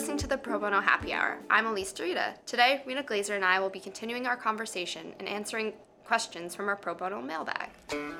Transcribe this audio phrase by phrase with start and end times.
[0.00, 1.36] listening to the Pro Bono Happy Hour.
[1.50, 2.32] I'm Elise Dorita.
[2.46, 5.74] Today, Rena Glazer and I will be continuing our conversation and answering
[6.04, 7.68] questions from our Pro Bono mailbag.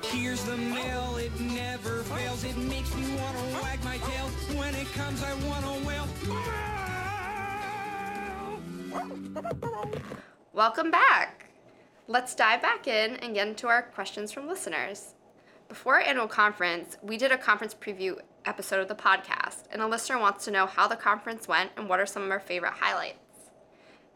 [0.03, 2.43] Here's the mail, it never fails.
[2.43, 4.27] It makes me want to wag my tail.
[4.59, 6.07] When it comes, I want to wail.
[10.53, 11.47] Welcome back!
[12.07, 15.15] Let's dive back in and get into our questions from listeners.
[15.67, 19.87] Before our annual conference, we did a conference preview episode of the podcast, and a
[19.87, 22.73] listener wants to know how the conference went and what are some of our favorite
[22.73, 23.17] highlights.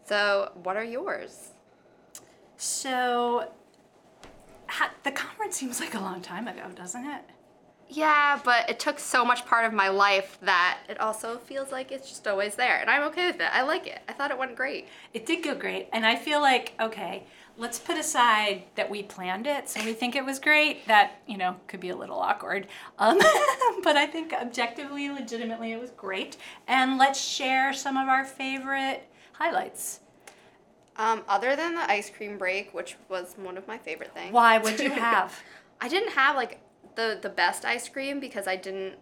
[0.06, 1.50] So, what are yours?
[2.58, 3.52] So,
[4.68, 7.24] ha- the conference seems like a long time ago, doesn't it?
[7.88, 11.92] Yeah, but it took so much part of my life that it also feels like
[11.92, 13.50] it's just always there, and I'm okay with it.
[13.54, 14.00] I like it.
[14.10, 14.88] I thought it went great.
[15.14, 17.26] It did go great, and I feel like okay,
[17.58, 20.88] let's put aside that we planned it, so we think it was great.
[20.88, 23.18] That you know could be a little awkward, um,
[23.84, 26.38] but I think objectively, legitimately, it was great.
[26.68, 30.00] And let's share some of our favorite highlights.
[30.98, 34.34] Um, other than the ice cream break, which was one of my favorite things.
[34.34, 34.58] Why?
[34.58, 35.40] What'd you have?
[35.82, 36.60] I didn't have like
[36.96, 38.96] the the best ice cream because I didn't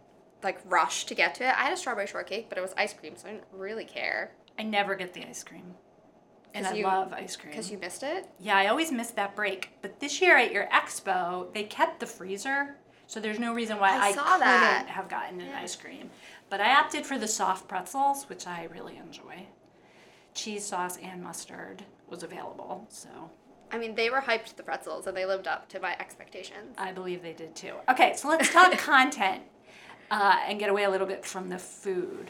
[0.44, 1.54] like rush to get to it.
[1.58, 4.32] I had a strawberry shortcake, but it was ice cream, so I didn't really care.
[4.60, 5.76] I never get the ice cream,
[6.54, 7.52] and I you- love ice cream.
[7.52, 8.28] Because you missed it?
[8.40, 9.70] Yeah, I always miss that break.
[9.82, 12.76] But this year at your expo, they kept the freezer,
[13.08, 14.86] so there's no reason why I I, saw couldn't that.
[14.90, 16.10] have gotten an ice cream.
[16.50, 19.48] But I opted for the soft pretzels, which I really enjoy.
[20.34, 23.32] Cheese sauce and mustard was available, so
[23.74, 26.76] I mean, they were hyped the pretzels, and they lived up to my expectations.
[26.78, 27.74] I believe they did too.
[27.90, 29.42] Okay, so let's talk content
[30.12, 32.30] uh, and get away a little bit from the food.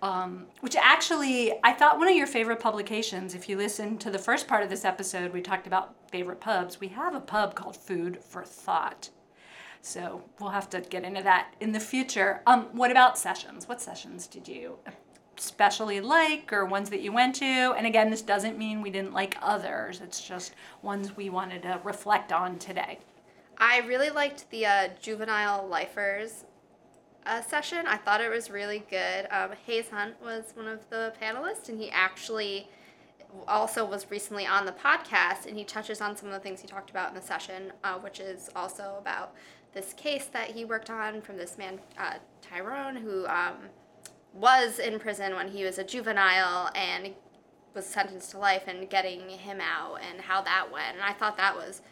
[0.00, 4.18] Um, which actually, I thought one of your favorite publications, if you listen to the
[4.18, 6.78] first part of this episode, we talked about favorite pubs.
[6.78, 9.10] We have a pub called Food for Thought.
[9.80, 12.42] So we'll have to get into that in the future.
[12.46, 13.66] Um, what about sessions?
[13.68, 14.78] What sessions did you
[15.38, 17.44] especially like or ones that you went to?
[17.44, 21.80] And again, this doesn't mean we didn't like others, it's just ones we wanted to
[21.84, 22.98] reflect on today.
[23.58, 26.44] I really liked the uh, juvenile lifers
[27.24, 27.86] uh, session.
[27.86, 29.26] I thought it was really good.
[29.30, 32.68] Um, Hayes Hunt was one of the panelists, and he actually
[33.48, 36.68] also was recently on the podcast, and he touches on some of the things he
[36.68, 39.34] talked about in the session, uh, which is also about
[39.74, 43.56] this case that he worked on from this man uh, Tyrone, who um,
[44.32, 47.14] was in prison when he was a juvenile and
[47.74, 50.94] was sentenced to life, and getting him out, and how that went.
[50.94, 51.82] And I thought that was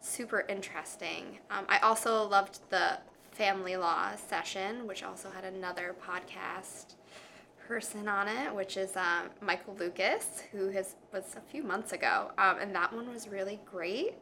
[0.00, 1.38] super interesting.
[1.50, 2.98] Um, I also loved the
[3.30, 6.96] family law session, which also had another podcast
[7.68, 12.32] person on it, which is um, Michael Lucas, who has was a few months ago,
[12.38, 14.14] um, and that one was really great.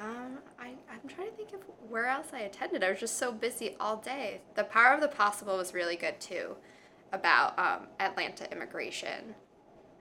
[0.00, 2.84] Um, I, I'm trying to think of where else I attended.
[2.84, 4.40] I was just so busy all day.
[4.54, 6.56] The Power of the Possible was really good too,
[7.12, 9.34] about um, Atlanta immigration.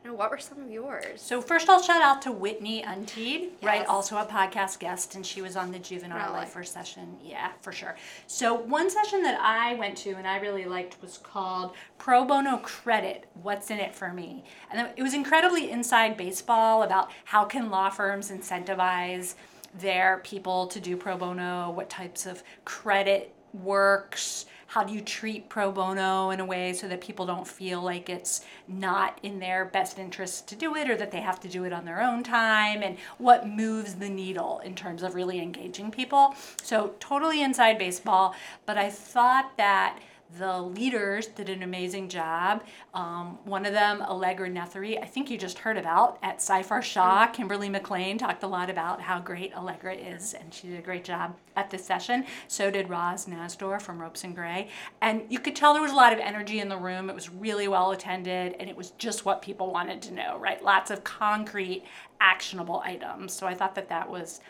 [0.06, 1.22] Now, what were some of yours?
[1.22, 3.86] So first I'll shout out to Whitney Unteed, right?
[3.88, 6.46] Also a podcast guest, and she was on the Juvenile Really?
[6.46, 7.18] Lifer session.
[7.22, 7.98] Yeah, for sure.
[8.26, 12.58] So one session that I went to and I really liked was called Pro Bono
[12.60, 14.46] Credit, What's in It for Me?
[14.72, 19.36] And it was incredibly inside baseball about how can law firms incentivize
[19.78, 25.50] their people to do pro bono, what types of credit works, how do you treat
[25.50, 29.66] pro bono in a way so that people don't feel like it's not in their
[29.66, 32.22] best interest to do it or that they have to do it on their own
[32.24, 36.36] time and what moves the needle in terms of really engaging people.
[36.62, 38.36] So totally inside baseball,
[38.66, 40.00] but I thought that
[40.38, 42.64] the leaders did an amazing job.
[42.94, 47.28] Um, one of them, Allegra Nethery, I think you just heard about at Seyfarth Shaw.
[47.28, 51.06] Kimberly McLean talked a lot about how great Allegra is, and she did a great
[51.06, 52.26] job at this session.
[52.50, 54.68] So did Roz Nasdor from Ropes and Gray.
[55.02, 57.10] And you could tell there was a lot of energy in the room.
[57.10, 60.62] It was really well attended, and it was just what people wanted to know, right?
[60.62, 61.84] Lots of concrete,
[62.20, 63.32] actionable items.
[63.34, 64.42] So I thought that that was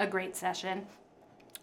[0.00, 0.86] a great session.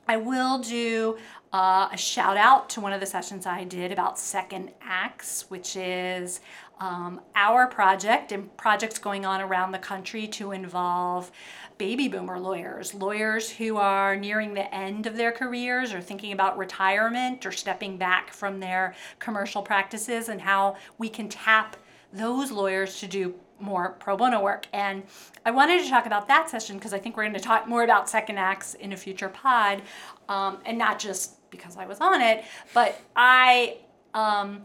[0.07, 1.17] I will do
[1.51, 5.75] uh, a shout out to one of the sessions I did about second acts, which
[5.75, 6.39] is
[6.79, 11.31] um, our project and projects going on around the country to involve
[11.77, 16.57] baby boomer lawyers, lawyers who are nearing the end of their careers or thinking about
[16.57, 21.75] retirement or stepping back from their commercial practices, and how we can tap
[22.13, 24.67] those lawyers to do more pro bono work.
[24.73, 25.03] And
[25.45, 27.83] I wanted to talk about that session because I think we're going to talk more
[27.83, 29.81] about second acts in a future pod,
[30.29, 32.43] um, and not just because I was on it,
[32.73, 33.77] but I.
[34.13, 34.63] Um,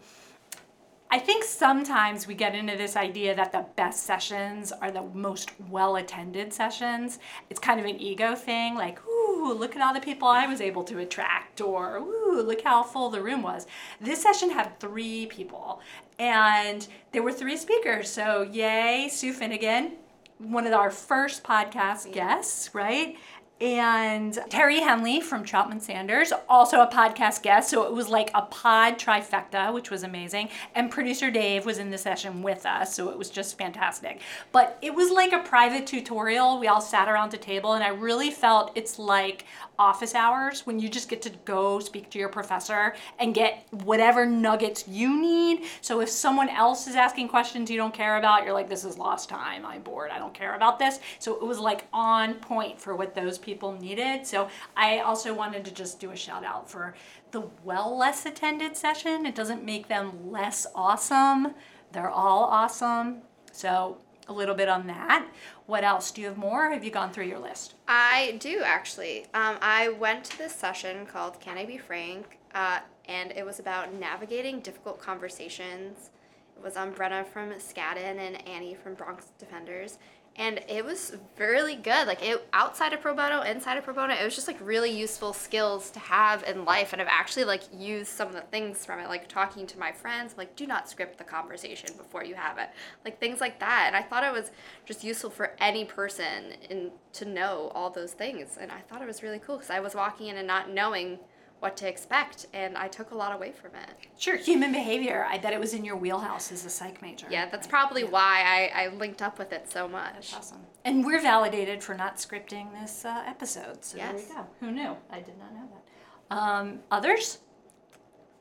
[1.14, 5.50] I think sometimes we get into this idea that the best sessions are the most
[5.68, 7.18] well attended sessions.
[7.50, 10.62] It's kind of an ego thing, like, ooh, look at all the people I was
[10.62, 13.66] able to attract, or ooh, look how full the room was.
[14.00, 15.82] This session had three people,
[16.18, 18.08] and there were three speakers.
[18.08, 19.90] So, yay, Sue Finegan,
[20.38, 23.18] one of our first podcast guests, right?
[23.62, 27.70] And Terry Henley from Troutman Sanders, also a podcast guest.
[27.70, 30.48] So it was like a pod trifecta, which was amazing.
[30.74, 32.92] And producer Dave was in the session with us.
[32.92, 34.20] So it was just fantastic.
[34.50, 36.58] But it was like a private tutorial.
[36.58, 39.44] We all sat around the table, and I really felt it's like
[39.78, 44.26] office hours when you just get to go speak to your professor and get whatever
[44.26, 45.62] nuggets you need.
[45.82, 48.98] So if someone else is asking questions you don't care about, you're like, this is
[48.98, 49.64] lost time.
[49.64, 50.10] I'm bored.
[50.10, 50.98] I don't care about this.
[51.20, 54.26] So it was like on point for what those people needed.
[54.26, 56.94] So I also wanted to just do a shout out for
[57.30, 59.26] the well less attended session.
[59.26, 61.54] It doesn't make them less awesome.
[61.92, 63.22] They're all awesome.
[63.52, 65.26] So a little bit on that.
[65.66, 66.10] What else?
[66.10, 66.70] Do you have more?
[66.70, 67.74] Have you gone through your list?
[67.88, 69.24] I do actually.
[69.34, 72.38] Um, I went to this session called Can I Be Frank?
[72.54, 76.10] Uh, and it was about navigating difficult conversations.
[76.56, 79.98] It was on Brenna from Skadden and Annie from Bronx Defenders.
[80.36, 82.06] And it was really good.
[82.06, 84.90] Like it outside of pro bono, inside of pro bono, it was just like really
[84.90, 86.92] useful skills to have in life.
[86.92, 89.92] And I've actually like used some of the things from it, like talking to my
[89.92, 92.70] friends, like do not script the conversation before you have it,
[93.04, 93.84] like things like that.
[93.86, 94.50] And I thought it was
[94.86, 98.56] just useful for any person in to know all those things.
[98.58, 101.18] And I thought it was really cool because I was walking in and not knowing
[101.62, 103.90] what to expect, and I took a lot away from it.
[104.18, 105.24] Sure, human behavior.
[105.30, 107.26] I bet it was in your wheelhouse as a psych major.
[107.30, 107.70] Yeah, that's right?
[107.70, 108.08] probably Yeah.
[108.10, 110.32] why I, I linked up with it so much.
[110.32, 110.62] that's Awesome.
[110.84, 113.84] And we're validated for not scripting this uh, episode.
[113.84, 114.26] So there Yes.
[114.28, 114.46] we go.
[114.60, 114.96] Who knew?
[115.10, 116.36] I did not know that.
[116.36, 117.38] Um, others?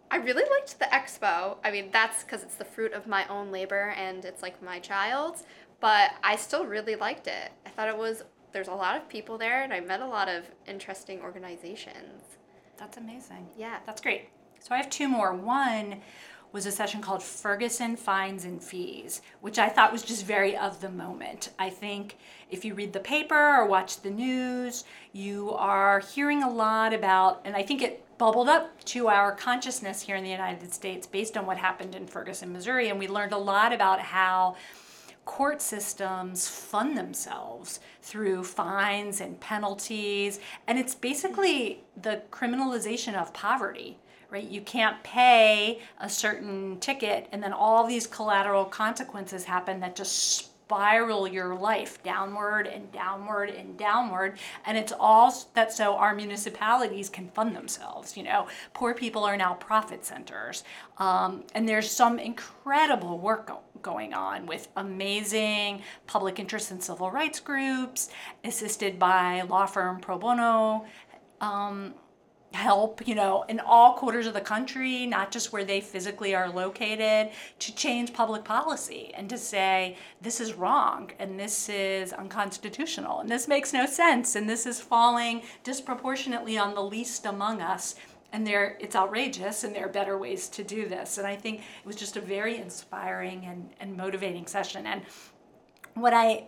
[0.10, 1.58] I really liked the expo.
[1.64, 4.80] I mean, that's because it's the fruit of my own labor and it's like my
[4.80, 5.44] child's,
[5.80, 7.52] but I still really liked it.
[7.66, 10.28] I thought it was, there's a lot of people there and I met a lot
[10.28, 12.24] of interesting organizations.
[12.82, 13.48] That's amazing.
[13.56, 13.78] Yeah.
[13.86, 14.30] That's great.
[14.60, 15.36] So I have two more.
[15.36, 16.02] One
[16.52, 20.82] was a session called Ferguson Fines and Fees, which I thought was just very of
[20.82, 21.52] the moment.
[21.60, 22.18] I think
[22.50, 24.84] if you read the paper or watch the news,
[25.14, 30.02] you are hearing a lot about, and I think it bubbled up to our consciousness
[30.02, 32.90] here in the United States based on what happened in Ferguson, Missouri.
[32.90, 34.56] And we learned a lot about how
[35.32, 43.98] court systems fund themselves through fines and penalties and it's basically the criminalization of poverty
[44.30, 44.50] right?
[44.50, 50.51] You can't pay a certain ticket and then all these collateral consequences happen that just
[50.72, 54.40] spiral your life downward and downward and downward.
[54.66, 58.48] And it's all that so our municipalities can fund themselves you know.
[58.74, 60.64] Poor people are now profit centers.
[60.98, 67.12] Um, and there's some incredible work go- going on with amazing public interest and civil
[67.12, 68.10] rights groups
[68.46, 70.86] assisted by law firm pro bono.
[71.42, 71.96] Um,
[72.54, 76.50] help, you know, in all quarters of the country, not just where they physically are
[76.50, 83.20] located, to change public policy and to say this is wrong and this is unconstitutional
[83.20, 87.96] and this makes no sense and this is falling disproportionately on the least among us.
[88.34, 91.18] And there, it's outrageous, and there are better ways to do this.
[91.18, 94.88] And I think it was just a very inspiring and, and motivating session.
[94.88, 95.02] And
[95.96, 96.48] what I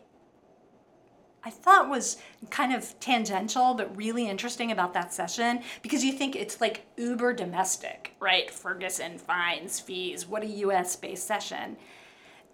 [1.45, 2.17] I thought was
[2.49, 7.33] kind of tangential but really interesting about that session because you think it's like uber
[7.33, 8.49] domestic, right?
[8.49, 11.75] Ferguson, fines, fees, what a US based session.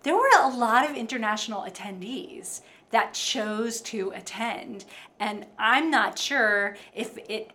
[0.03, 4.85] There were a lot of international attendees that chose to attend,
[5.19, 7.51] and I'm not sure if it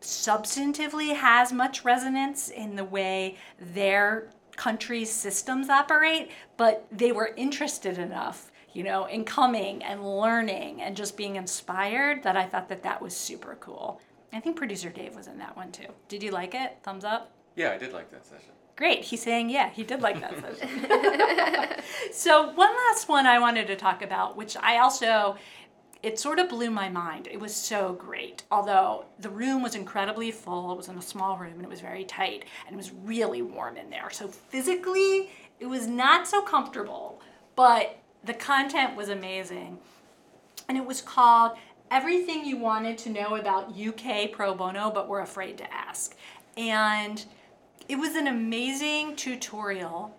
[0.00, 7.98] substantively has much resonance in the way their country's systems operate, but they were interested
[7.98, 12.82] enough you know, in coming and learning and just being inspired that I thought that
[12.82, 14.00] that was super cool.
[14.32, 15.88] I think producer Dave was in that one too.
[16.08, 16.78] Did you like it?
[16.82, 17.32] Thumbs up?
[17.54, 18.52] Yeah, I did like that session.
[18.76, 19.04] Great.
[19.04, 21.82] He's saying, yeah, he did like that session.
[22.12, 25.36] so, one last one I wanted to talk about, which I also,
[26.02, 27.28] it sort of blew my mind.
[27.30, 28.44] It was so great.
[28.50, 31.80] Although the room was incredibly full, it was in a small room and it was
[31.80, 34.08] very tight and it was really warm in there.
[34.10, 37.20] So, physically, it was not so comfortable,
[37.54, 39.78] but the content was amazing.
[40.68, 41.52] And it was called
[41.90, 46.16] Everything You Wanted to Know About UK Pro Bono But Were Afraid to Ask.
[46.56, 47.24] And
[47.88, 50.16] it was an amazing tutorial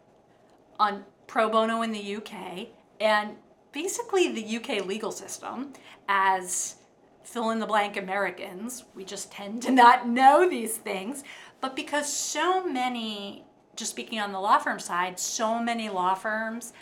[0.79, 2.67] on pro bono in the UK
[3.00, 3.36] and
[3.72, 5.74] basically the UK legal system
[6.07, 6.75] as
[7.24, 8.83] fill in the blank Americans.
[8.93, 11.24] We just tend to not know these things.
[11.62, 13.45] But because so many,
[13.75, 16.74] just speaking on the law firm side, so many law firms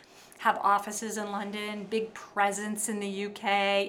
[0.41, 3.43] have offices in London, big presence in the UK,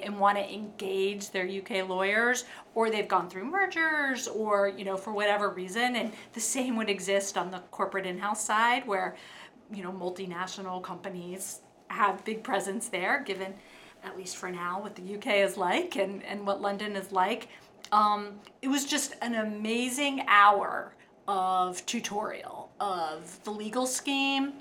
[0.05, 2.45] and want to engage their UK lawyers,
[2.75, 6.91] or they've gone through mergers, or you know for whatever reason, and the same would
[6.91, 9.17] exist on the corporate in-house side, where
[9.73, 13.55] you know multinational companies have big presence there, given
[14.05, 17.49] at least for now what the UK is like and and what London is like.
[17.93, 20.95] Um, it was just an amazing hour
[21.27, 24.53] of tutorial of the legal scheme,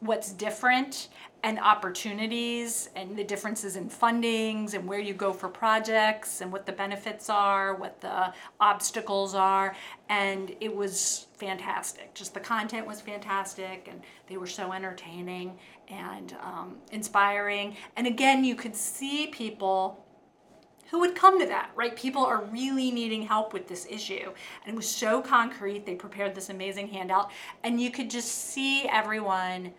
[0.00, 1.08] what's different,
[1.44, 6.66] and opportunities, and the differences in fundings, and where you go for projects, and what
[6.66, 9.76] the benefits are, what the obstacles are.
[10.08, 12.12] And it was fantastic.
[12.14, 15.56] Just the content was fantastic, and they were so entertaining
[15.88, 17.76] and um, inspiring.
[17.96, 20.04] And again, you could see people
[20.90, 21.94] who would come to that, right?
[21.94, 24.32] People are really needing help with this issue.
[24.64, 25.84] And it was so concrete.
[25.84, 27.30] They prepared this amazing handout,
[27.62, 29.72] and you could just see everyone,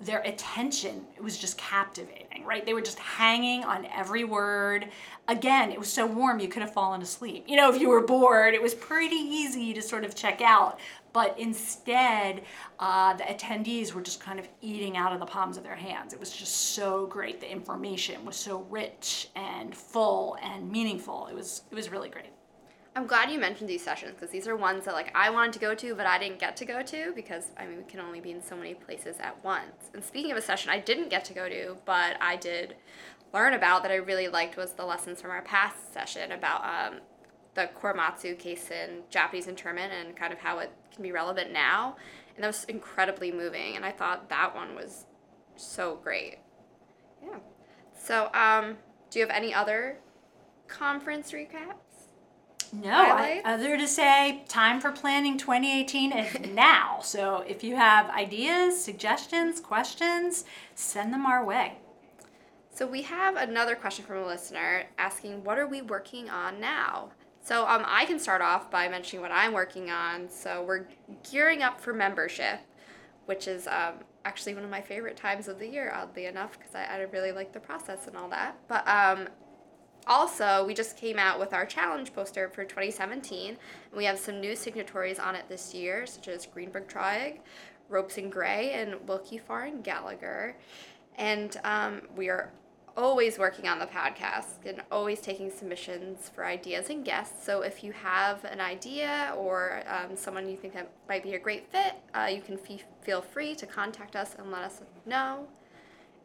[0.00, 2.66] their attention, it was just captivating, right?
[2.66, 4.88] They were just hanging on every word.
[5.26, 7.44] Again, it was so warm, you could have fallen asleep.
[7.48, 10.80] You know, if you were bored, it was pretty easy to sort of check out.
[11.14, 12.42] But instead,
[12.78, 16.12] uh, the attendees were just kind of eating out of the palms of their hands.
[16.12, 17.40] It was just so great.
[17.40, 21.28] The information was so rich and full and meaningful.
[21.28, 22.35] It was it was really great.
[22.96, 25.58] I'm glad you mentioned these sessions because these are ones that like I wanted to
[25.58, 28.20] go to, but I didn't get to go to because I mean we can only
[28.20, 29.90] be in so many places at once.
[29.92, 32.74] And speaking of a session I didn't get to go to, but I did
[33.34, 37.00] learn about that I really liked was the lessons from our past session about um,
[37.52, 41.96] the Korematsu case in Japanese internment and kind of how it can be relevant now.
[42.34, 45.04] And that was incredibly moving, and I thought that one was
[45.56, 46.38] so great.
[47.22, 47.38] Yeah.
[47.98, 48.76] So, um,
[49.10, 49.98] do you have any other
[50.68, 51.85] conference recaps?
[52.72, 57.00] No, I, other to say, time for planning 2018 is now.
[57.02, 60.44] So if you have ideas, suggestions, questions,
[60.74, 61.78] send them our way.
[62.70, 67.10] So we have another question from a listener asking, "What are we working on now?"
[67.42, 70.28] So um, I can start off by mentioning what I'm working on.
[70.28, 70.86] So we're
[71.30, 72.58] gearing up for membership,
[73.26, 73.94] which is um,
[74.24, 77.30] actually one of my favorite times of the year, oddly enough, because I, I really
[77.30, 78.58] like the process and all that.
[78.66, 79.28] But um,
[80.06, 83.58] also, we just came out with our challenge poster for 2017, and
[83.94, 87.40] we have some new signatories on it this year, such as Greenberg Traurig,
[87.88, 90.56] Ropes and Gray, and Willkie Farr and Gallagher.
[91.16, 92.52] And um, we are
[92.96, 97.44] always working on the podcast and always taking submissions for ideas and guests.
[97.44, 101.38] So if you have an idea or um, someone you think that might be a
[101.38, 102.58] great fit, uh, you can
[103.02, 105.46] feel free to contact us and let us know.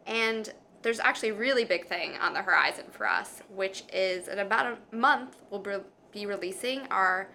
[0.07, 4.39] And there's actually a really big thing on the horizon for us, which is in
[4.39, 5.61] about a month, we'll
[6.11, 7.29] be- releasing our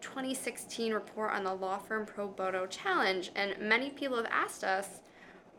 [0.00, 3.30] 2016 report on the Law Firm Pro Bono Challenge.
[3.36, 5.00] And many people have asked us,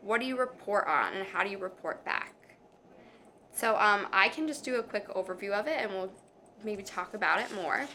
[0.02, 2.34] what do you report on and how do you report back?
[3.52, 6.12] So um, I can just do a quick overview of it and we'll
[6.64, 7.86] maybe talk about it more.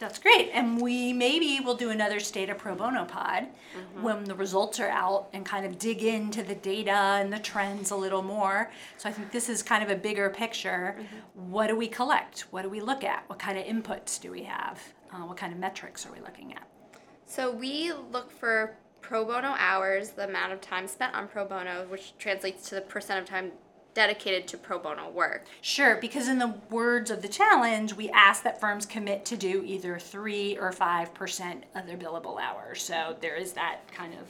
[0.00, 0.50] That's great.
[0.54, 3.48] And we maybe will do another State of Pro Bono pod
[4.00, 7.90] when the results are out and kind of dig into the data and the trends
[7.90, 8.70] a little more.
[8.96, 10.96] So I think this is kind of a bigger picture.
[11.34, 12.46] What do we collect?
[12.50, 13.24] What do we look at?
[13.28, 14.80] What kind of inputs do we have?
[15.12, 16.66] Uh, what kind of metrics are we looking at?
[17.26, 21.86] So we look for pro bono hours, the amount of time spent on pro bono,
[21.90, 23.52] which translates to the percent of time
[23.94, 25.46] dedicated to pro bono work.
[25.60, 29.62] Sure, because in the words of the challenge, we ask that firms commit to do
[29.64, 32.82] either three or five percent of their billable hours.
[32.82, 34.28] So there is that kind of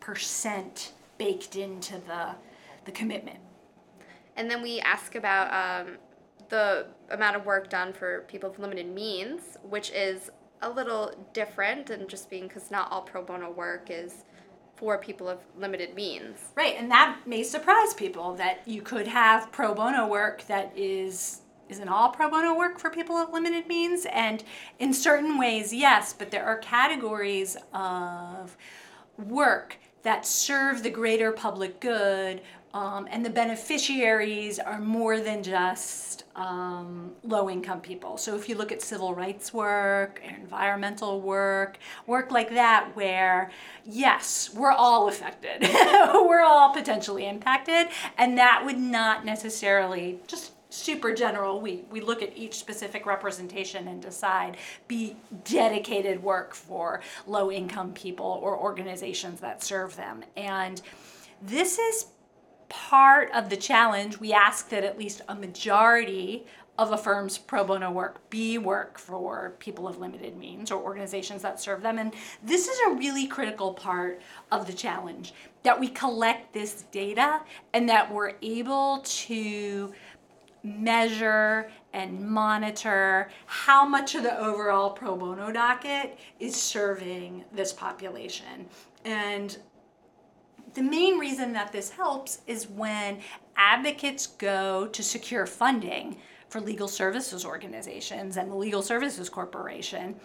[0.00, 2.34] percent baked into the
[2.84, 3.38] the commitment.
[4.36, 5.98] And then we ask about um,
[6.48, 10.30] the amount of work done for people with limited means, which is
[10.62, 14.24] a little different than just being because not all pro bono work is
[14.80, 16.38] for people of limited means.
[16.56, 21.42] Right, and that may surprise people that you could have pro bono work that is
[21.68, 24.42] isn't all pro bono work for people of limited means and
[24.80, 28.56] in certain ways yes but there are categories of
[29.16, 32.40] work that serve the greater public good
[32.72, 38.16] um, and the beneficiaries are more than just um, low income people.
[38.16, 43.50] So if you look at civil rights work, environmental work, work like that, where
[43.84, 51.12] yes, we're all affected, we're all potentially impacted, and that would not necessarily just super
[51.12, 57.50] general we we look at each specific representation and decide be dedicated work for low
[57.50, 60.22] income people or organizations that serve them.
[60.36, 60.80] And
[61.42, 62.06] this is
[62.70, 66.46] part of the challenge, we ask that at least a majority
[66.78, 71.42] of a firm's pro bono work be work for people of limited means or organizations
[71.42, 71.98] that serve them.
[71.98, 77.42] And this is a really critical part of the challenge that we collect this data
[77.74, 79.92] and that we're able to
[80.62, 88.66] measure and monitor how much of the overall pro bono docket is serving this population.
[89.04, 89.58] And
[90.74, 93.20] the main reason that this helps is when
[93.56, 96.16] advocates go to secure funding
[96.48, 100.16] for legal services organizations and the Legal Services Corporation,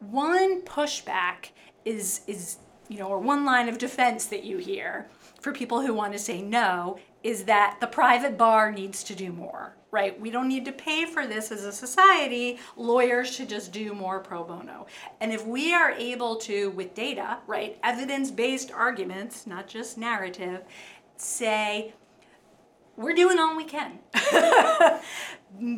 [0.00, 1.50] one pushback
[1.84, 5.08] is is you know, or one line of defense that you hear
[5.40, 9.32] for people who want to say no is that the private bar needs to do
[9.32, 10.18] more, right?
[10.18, 12.58] We don't need to pay for this as a society.
[12.76, 14.86] Lawyers should just do more pro bono.
[15.20, 20.62] And if we are able to, with data, right, evidence based arguments, not just narrative,
[21.18, 21.92] say,
[22.96, 23.98] we're doing all we can.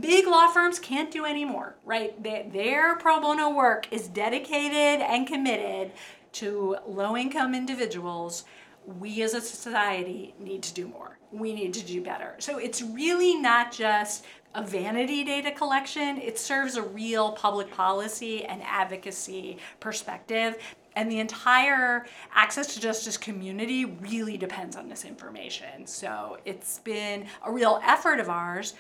[0.01, 2.21] Big law firms can't do any more, right?
[2.23, 5.93] Their pro bono work is dedicated and committed
[6.33, 8.45] to low income individuals.
[8.87, 11.19] We as a society need to do more.
[11.35, 12.35] We need to do better.
[12.39, 14.25] So it's really not just
[14.55, 20.57] a vanity data collection, it serves a real public policy and advocacy perspective.
[20.97, 25.87] And the entire access to justice community really depends on this information.
[25.87, 28.75] So it's been a real effort of ours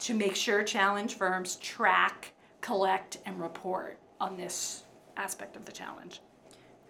[0.00, 4.82] to make sure challenge firms track, collect, and report on this
[5.16, 6.20] aspect of the challenge.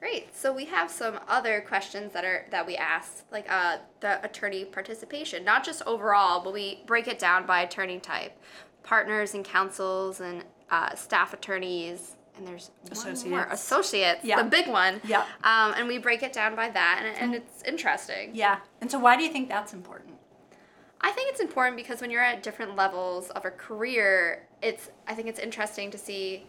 [0.02, 0.34] Great.
[0.34, 4.64] So we have some other questions that are that we ask, like uh, the attorney
[4.64, 8.36] participation, not just overall, but we break it down by attorney type,
[8.82, 10.42] partners and counsels and
[10.72, 13.24] uh, staff attorneys, and there's associates.
[13.26, 13.44] More.
[13.44, 14.42] Associates, yeah.
[14.42, 15.00] the big one.
[15.04, 15.20] Yeah.
[15.44, 18.32] Um, and we break it down by that, and, and it's interesting.
[18.34, 18.58] Yeah.
[18.80, 20.14] And so, why do you think that's important?
[21.00, 25.14] I think it's important because when you're at different levels of a career, it's I
[25.14, 26.48] think it's interesting to see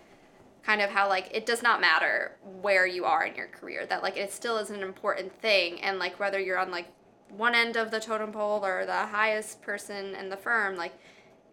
[0.65, 4.01] kind of how like it does not matter where you are in your career that
[4.01, 6.87] like it still is an important thing and like whether you're on like
[7.29, 10.93] one end of the totem pole or the highest person in the firm like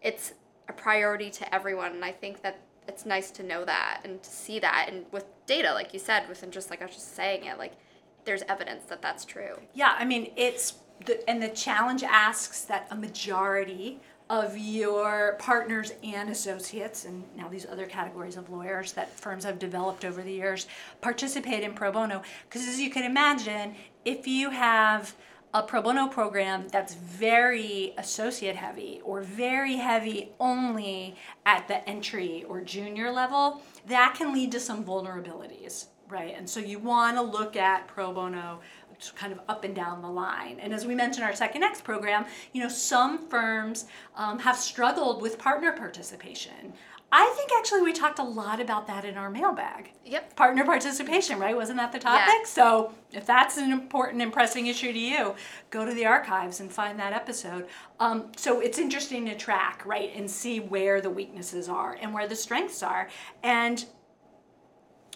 [0.01, 0.33] it's
[0.69, 4.29] a priority to everyone and I think that it's nice to know that and to
[4.29, 7.45] see that and with data like you said within just like I was just saying
[7.45, 7.73] it like
[8.23, 9.59] there's evidence that that's true.
[9.73, 13.99] Yeah, I mean it's the, and the challenge asks that a majority
[14.31, 19.59] of your partners and associates, and now these other categories of lawyers that firms have
[19.59, 20.67] developed over the years,
[21.01, 22.21] participate in pro bono.
[22.47, 25.13] Because as you can imagine, if you have
[25.53, 32.45] a pro bono program that's very associate heavy or very heavy only at the entry
[32.47, 36.35] or junior level, that can lead to some vulnerabilities, right?
[36.37, 38.61] And so you want to look at pro bono
[39.15, 40.59] kind of up and down the line.
[40.59, 43.85] And as we mentioned our Second Acts program, you know, some firms
[44.15, 46.73] um, have struggled with partner participation.
[47.13, 49.91] I think actually we talked a lot about that in our mailbag.
[50.05, 50.35] Yep.
[50.37, 51.53] Partner participation, right?
[51.55, 52.23] Wasn't that the topic?
[52.27, 52.45] Yeah.
[52.45, 55.35] So if that's an important and pressing issue to you,
[55.71, 57.67] go to the archives and find that episode.
[57.99, 62.29] Um, so it's interesting to track, right, and see where the weaknesses are and where
[62.29, 63.09] the strengths are.
[63.43, 63.83] And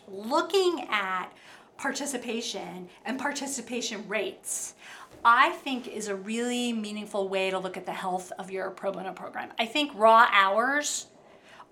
[0.08, 1.32] looking at
[1.78, 4.76] participation and participation rates,
[5.24, 8.92] I think is a really meaningful way to look at the health of your pro
[8.92, 9.50] bono program.
[9.60, 11.08] I think raw hours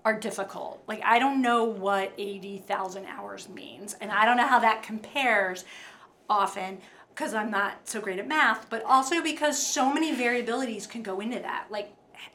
[0.04, 0.82] are difficult.
[0.86, 5.64] Like, I don't know what 80,000 hours means, and I don't know how that compares
[6.28, 6.78] often
[7.14, 11.20] because I'm not so great at math, but also because so many variabilities can go
[11.20, 11.66] into that.
[11.70, 11.94] Like,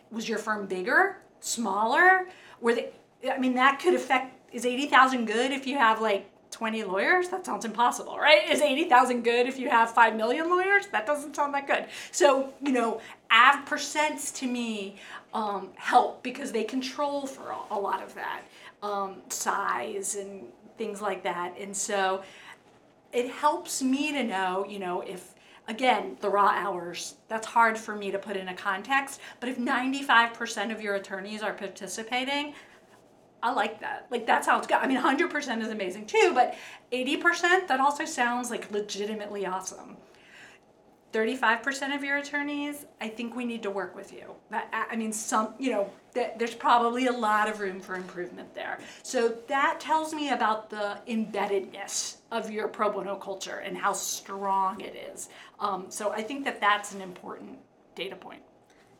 [0.09, 2.27] was your firm bigger, smaller?
[2.61, 2.91] Were they,
[3.29, 7.29] I mean, that could affect, is 80,000 good if you have like 20 lawyers?
[7.29, 8.49] That sounds impossible, right?
[8.49, 10.87] Is 80,000 good if you have 5 million lawyers?
[10.87, 11.85] That doesn't sound that good.
[12.11, 14.95] So, you know, av percents to me
[15.33, 18.41] um, help because they control for a, lot of that
[18.81, 20.43] um, size and
[20.77, 21.55] things like that.
[21.59, 22.23] And so
[23.13, 25.35] it helps me to know, you know, if
[25.67, 29.21] again, the raw hours, that's hard for me to put in a context.
[29.39, 32.55] But if 95% of your attorneys are participating,
[33.41, 34.07] I like that.
[34.09, 34.77] Like that sounds good.
[34.77, 36.55] I mean, 100% is amazing too, but
[36.91, 39.97] 80% that also sounds like legitimately awesome.
[41.11, 44.35] 35% of your attorneys, I think we need to work with you.
[44.51, 48.79] I mean, some, you know, there's probably a lot of room for improvement there.
[49.01, 54.81] So that tells me about the embeddedness of your pro bono culture and how strong
[54.81, 55.29] it is.
[55.59, 57.57] Um, so I think that that's an important
[57.95, 58.41] data point.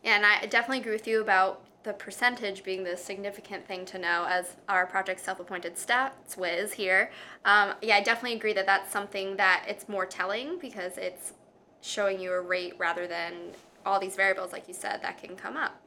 [0.02, 3.98] Yeah, and I definitely agree with you about the percentage being the significant thing to
[3.98, 7.10] know as our project self-appointed stats whiz here
[7.44, 11.32] um, yeah i definitely agree that that's something that it's more telling because it's
[11.80, 13.32] showing you a rate rather than
[13.84, 15.80] all these variables, like you said, that can come up.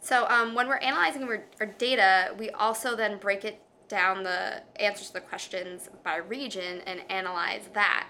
[0.00, 4.62] So um, when we're analyzing our, our data, we also then break it down the
[4.76, 8.08] answers to the questions by region and analyze that.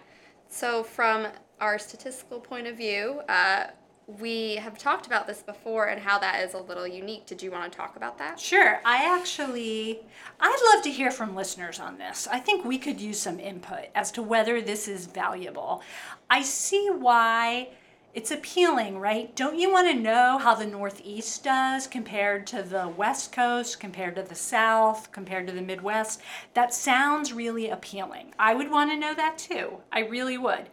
[0.49, 1.29] So from
[1.61, 3.67] our statistical point of view, uh,
[4.07, 7.27] we have talked about this before and how that is a little unique.
[7.27, 8.38] Did you want to talk about that?
[8.38, 8.81] Sure.
[8.85, 10.01] I actually,
[10.38, 12.29] I'd love to hear from listeners on this.
[12.31, 15.83] I think we could use some input as to whether this is valuable.
[16.31, 17.71] I see why
[18.14, 19.35] it's appealing, right?
[19.35, 24.14] Don't you want to know how the Northeast does compared to the West Coast, compared
[24.16, 26.23] to the South, compared to the Midwest?
[26.55, 28.35] That sounds really appealing.
[28.38, 29.79] I would want to know that too.
[29.92, 30.71] I really would.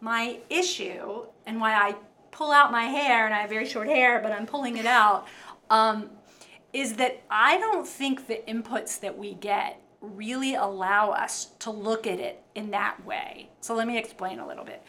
[0.00, 1.96] My issue, and why I
[2.32, 5.28] pull out my hair, and I have very short hair, but I'm pulling it out,
[5.70, 6.10] um,
[6.72, 12.06] is that I don't think the inputs that we get really allow us to look
[12.06, 13.50] at it in that way.
[13.60, 14.82] So let me explain a little bit.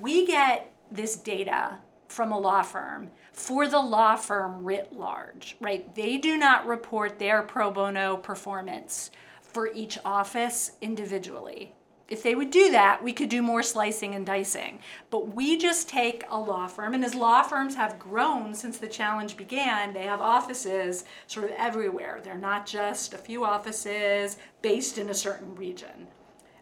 [0.00, 1.78] We get this data
[2.08, 5.94] from a law firm for the law firm writ large, right?
[5.94, 9.10] They do not report their pro bono performance
[9.42, 11.74] for each office individually.
[12.08, 14.78] If they would do that, we could do more slicing and dicing.
[15.10, 18.86] But we just take a law firm, and as law firms have grown since the
[18.86, 22.20] challenge began, they have offices sort of everywhere.
[22.22, 26.06] They're not just a few offices based in a certain region.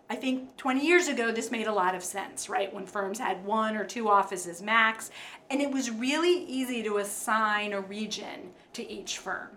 [0.09, 2.73] I think 20 years ago, this made a lot of sense, right?
[2.73, 5.11] When firms had one or two offices max,
[5.51, 9.49] and it was really easy to assign a region to each firm.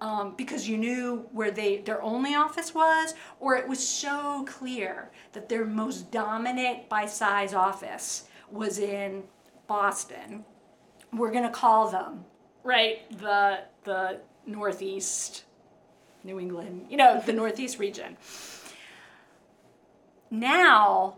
[0.00, 5.10] Um, because you knew where they their only office was, or it was so clear
[5.32, 9.24] that their most dominant by size office was in
[9.66, 10.46] Boston.
[11.12, 12.24] We're gonna call them
[12.64, 15.44] right the the Northeast,
[16.24, 18.16] New England, you know, the Northeast region
[20.30, 21.16] now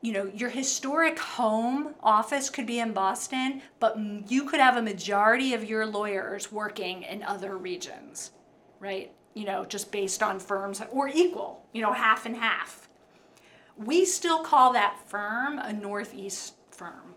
[0.00, 3.96] you know your historic home office could be in boston but
[4.30, 8.32] you could have a majority of your lawyers working in other regions
[8.80, 12.88] right you know just based on firms or equal you know half and half
[13.76, 17.14] we still call that firm a northeast firm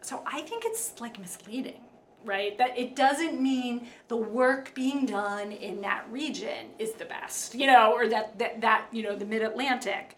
[0.00, 1.80] so i think it's like misleading
[2.26, 2.58] right?
[2.58, 7.66] That it doesn't mean the work being done in that region is the best, you
[7.66, 10.16] know, or that that, that you know the Mid Atlantic.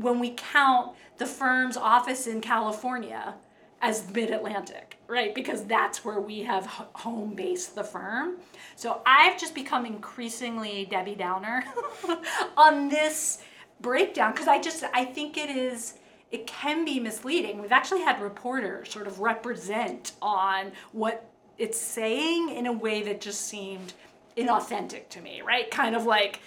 [0.00, 3.34] When we count the firm's office in California
[3.80, 5.34] as Mid Atlantic, right?
[5.34, 8.38] Because that's where we have home base the firm.
[8.76, 11.64] So I've just become increasingly Debbie Downer
[12.56, 13.42] on this
[13.80, 15.94] breakdown because I just I think it is
[16.30, 17.60] it can be misleading.
[17.60, 23.20] We've actually had reporters sort of represent on what it's saying in a way that
[23.20, 23.94] just seemed
[24.36, 25.70] inauthentic to me, right?
[25.70, 26.40] Kind of like,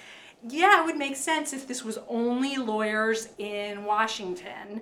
[0.48, 4.82] yeah, it would make sense if this was only lawyers in Washington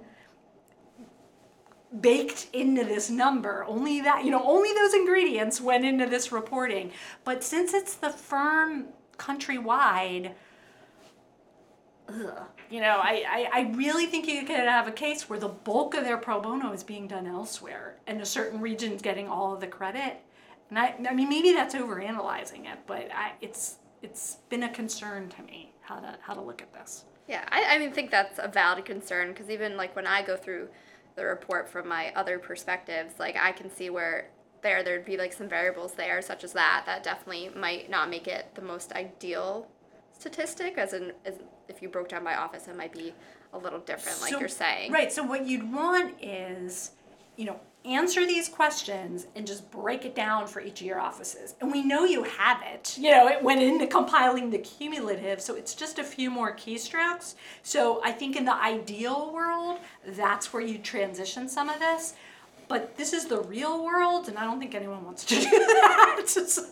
[2.01, 3.65] baked into this number.
[3.65, 6.91] Only that, you know, only those ingredients went into this reporting.
[7.23, 8.85] But since it's the firm
[9.17, 10.33] countrywide,
[12.07, 15.47] ugh, you know, I, I, I really think you could have a case where the
[15.47, 19.53] bulk of their pro bono is being done elsewhere and a certain region's getting all
[19.53, 20.17] of the credit.
[20.69, 25.29] And I, I mean, maybe that's overanalyzing it, but I, it's it's been a concern
[25.29, 27.05] to me how to how to look at this.
[27.27, 30.35] Yeah, I, I mean, think that's a valid concern because even like when I go
[30.35, 30.69] through
[31.15, 34.29] the report from my other perspectives, like I can see where
[34.61, 38.27] there there'd be like some variables there, such as that, that definitely might not make
[38.27, 39.67] it the most ideal
[40.17, 41.35] statistic as in as
[41.69, 43.13] if you broke down by office it might be
[43.53, 45.11] a little different like So- you're saying Right.
[45.11, 46.91] So what you'd want is,
[47.39, 51.55] you know, answer these questions and just break it down for each of your offices.
[51.61, 52.97] And we know you have it.
[52.99, 57.35] You know, it went into compiling the cumulative, so it's just a few more keystrokes.
[57.63, 62.13] So I think in the ideal world, that's where you transition some of this.
[62.69, 66.23] But this is the real world, and I don't think anyone wants to do that.
[66.27, 66.63] so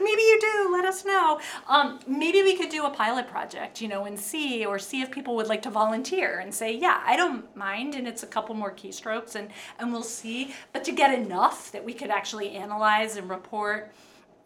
[0.00, 0.70] maybe you do.
[0.72, 1.40] Let us know.
[1.68, 5.10] Um, maybe we could do a pilot project, you know, and see, or see if
[5.10, 8.54] people would like to volunteer and say, yeah, I don't mind, and it's a couple
[8.54, 10.54] more keystrokes, and and we'll see.
[10.72, 13.92] But to get enough that we could actually analyze and report,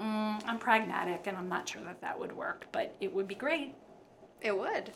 [0.00, 3.34] mm, I'm pragmatic, and I'm not sure that that would work, but it would be
[3.34, 3.74] great.
[4.40, 4.92] it would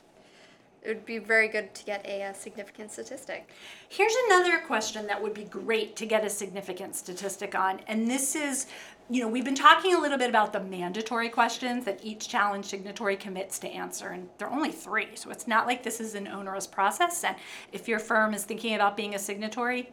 [0.83, 3.49] it would be very good to get a, uh significant statistic
[3.93, 7.81] Here's another question that would be great to get a significant statistic on.
[7.89, 8.67] And this is,
[9.09, 12.67] you know, we've been talking a little bit about the mandatory questions that each challenge
[12.67, 14.11] signatory commits to answer.
[14.11, 15.17] And there are only three.
[15.17, 17.25] So it's not like this is an onerous process.
[17.25, 17.35] And
[17.73, 19.91] if your firm is thinking about being a signatory,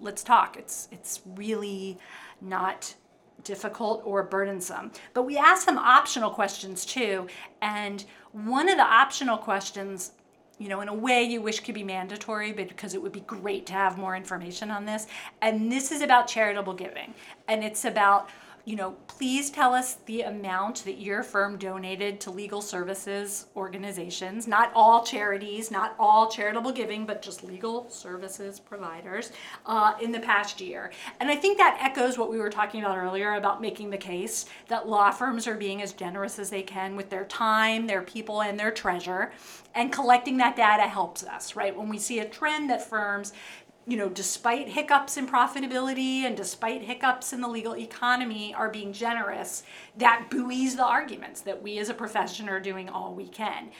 [0.00, 0.56] let's talk.
[0.56, 1.98] It's it's really
[2.40, 2.94] not
[3.42, 4.92] difficult or burdensome.
[5.12, 7.26] But we asked some optional questions too.
[7.60, 10.12] And one of the optional questions
[10.58, 13.20] you know, in a way you wish could be mandatory, but because it would be
[13.20, 15.06] great to have more information on this.
[15.42, 17.12] And this is about charitable giving.
[17.48, 18.28] And it's about,
[18.64, 24.48] you know, please tell us the amount that your firm donated to legal services organizations,
[24.48, 29.32] not all charities, not all charitable giving, but just legal services providers
[29.66, 30.90] uh, in the past year.
[31.20, 34.46] And I think that echoes what we were talking about earlier about making the case
[34.68, 38.40] that law firms are being as generous as they can with their time, their people,
[38.40, 39.30] and their treasure.
[39.74, 41.76] And collecting that data helps us, right?
[41.76, 43.32] When we see a trend that firms
[43.86, 48.92] you know, despite hiccups in profitability and despite hiccups in the legal economy, are being
[48.92, 49.62] generous,
[49.98, 53.70] that buoys the arguments that we as a profession are doing all we can.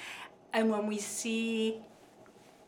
[0.52, 1.80] And when we see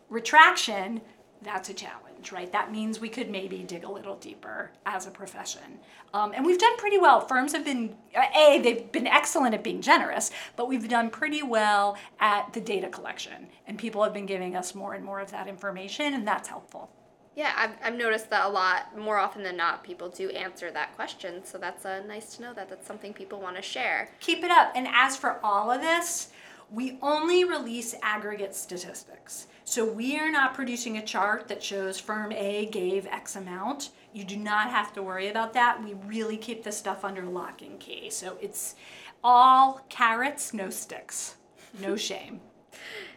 [0.09, 1.03] retraction,
[1.42, 2.51] that's a challenge, right?
[2.51, 5.79] That means we could maybe dig a little deeper as a profession.
[6.14, 7.20] Um, and we've done pretty well.
[7.20, 7.94] Firms have been,
[8.35, 12.88] A, they've been excellent at being generous, but we've done pretty well at the data
[12.88, 13.49] collection.
[13.66, 16.90] And people have been giving us more and more of that information, and that's helpful.
[17.37, 20.96] Yeah, I've, I've noticed that a lot more often than not, people do answer that
[20.96, 21.44] question.
[21.44, 24.09] So that's uh, nice to know that that's something people want to share.
[24.20, 24.72] Keep it up.
[24.75, 26.31] And as for all of this,
[26.70, 29.49] we only release aggregate statistics.
[29.64, 33.90] So we are not producing a chart that shows firm A gave X amount.
[34.14, 35.85] You do not have to worry about that.
[35.85, 38.09] We really keep this stuff under lock and key.
[38.09, 38.77] So it's
[39.22, 41.35] all carrots, no sticks.
[41.79, 42.40] No shame.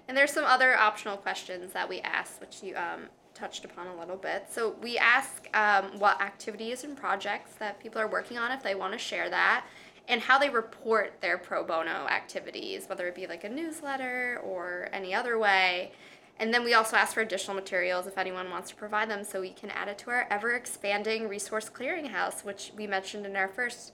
[0.10, 3.03] And there's some other optional questions that we ask, which you um,
[3.39, 4.47] touched upon a little bit.
[4.52, 8.75] So we ask um, what activities and projects that people are working on if they
[8.75, 9.65] want to share that,
[10.08, 14.89] and how they report their pro bono activities, whether it be like a newsletter or
[14.91, 15.91] any other way.
[16.39, 19.41] And then we also ask for additional materials if anyone wants to provide them so
[19.41, 23.49] we can add it to our ever expanding resource clearinghouse, which we mentioned in our
[23.49, 23.93] first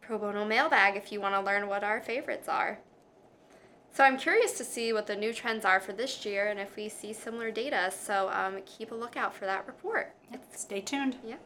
[0.00, 2.78] pro bono mailbag if you want to learn what our favorites are.
[3.92, 6.76] So I'm curious to see what the new trends are for this year and if
[6.76, 7.90] we see similar data.
[7.90, 10.14] So um, keep a lookout for that report.
[10.52, 11.16] Stay tuned.
[11.24, 11.36] Yeah.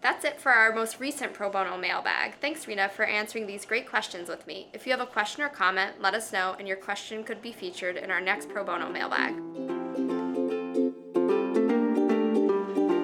[0.00, 2.34] That's it for our most recent pro bono mailbag.
[2.40, 4.68] Thanks, Rena, for answering these great questions with me.
[4.72, 7.50] If you have a question or comment, let us know, and your question could be
[7.50, 9.34] featured in our next pro bono mailbag.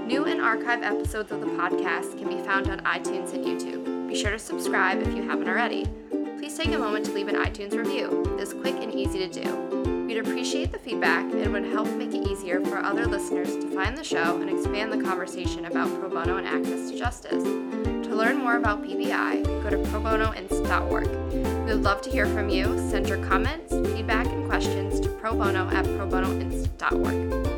[0.06, 4.08] New and archive episodes of the podcast can be found on iTunes and YouTube.
[4.08, 5.88] Be sure to subscribe if you haven't already.
[6.44, 8.36] Please take a moment to leave an iTunes review.
[8.38, 10.04] It's quick and easy to do.
[10.06, 13.96] We'd appreciate the feedback and would help make it easier for other listeners to find
[13.96, 17.42] the show and expand the conversation about pro bono and access to justice.
[17.42, 21.08] To learn more about PBI, go to probonoinst.org.
[21.64, 22.64] We would love to hear from you.
[22.90, 27.53] Send your comments, feedback, and questions to pro bono at probonoinst.org.